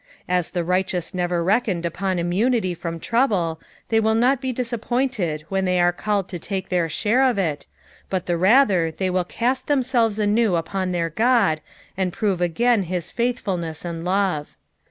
Ab 0.27 0.45
the 0.45 0.63
rigbteoua 0.63 1.13
nerer 1.13 1.45
reckoned 1.45 1.85
upon 1.85 2.17
immunity 2.17 2.73
from, 2.73 2.99
trouble, 2.99 3.61
they 3.89 3.99
will 3.99 4.15
not 4.15 4.41
be 4.41 4.51
disappointed 4.51 5.45
when 5.49 5.63
they 5.63 5.79
are 5.79 5.91
called 5.91 6.27
to 6.29 6.39
take 6.39 6.69
their 6.69 6.89
share 6.89 7.21
of 7.21 7.37
it, 7.37 7.67
but 8.09 8.25
the 8.25 8.35
rather 8.35 8.89
they 8.89 9.11
will 9.11 9.23
cast 9.23 9.67
themselves 9.67 10.17
anew 10.17 10.55
upon 10.55 10.91
their 10.91 11.11
Qod, 11.11 11.59
and 11.95 12.11
prove 12.11 12.41
again 12.41 12.81
his 12.81 13.11
faithfulness 13.11 13.85
and 13.85 14.03
lore. 14.03 14.47